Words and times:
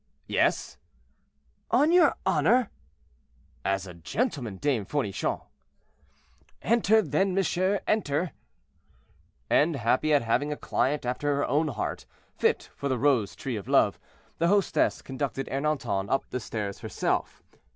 "Yes." 0.25 0.79
"On 1.69 1.91
your 1.91 2.15
honor?" 2.25 2.71
"As 3.63 3.85
a 3.85 3.93
gentleman, 3.93 4.55
Dame 4.57 4.83
Fournichon." 4.83 5.41
"Enter, 6.63 7.03
then, 7.03 7.35
monsieur, 7.35 7.81
enter." 7.85 8.31
And 9.47 9.75
happy 9.75 10.11
at 10.11 10.23
having 10.23 10.51
a 10.51 10.57
client 10.57 11.05
after 11.05 11.35
her 11.35 11.45
own 11.45 11.67
heart, 11.67 12.07
fit 12.35 12.71
for 12.75 12.89
the 12.89 12.97
"Rose 12.97 13.35
tree 13.35 13.57
of 13.57 13.67
love," 13.67 13.99
the 14.39 14.47
hostess 14.47 15.03
conducted 15.03 15.47
Ernanton 15.51 16.09
up 16.09 16.27
the 16.31 16.39
stairs 16.39 16.79
herself. 16.79 17.43